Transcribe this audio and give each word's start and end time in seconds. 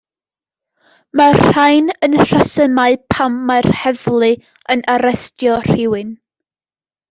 Mae'r 1.21 1.37
rhain 1.47 1.91
yn 2.07 2.17
rhesymau 2.23 2.97
pam 3.15 3.37
mae'r 3.53 3.69
heddlu 3.85 4.33
yn 4.77 4.85
arestio 4.99 5.63
rhywun. 5.71 6.15